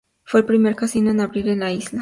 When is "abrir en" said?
1.21-1.59